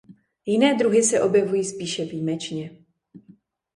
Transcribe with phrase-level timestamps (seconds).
[0.45, 2.77] Jiné druhy se objevují spíše výjimečně.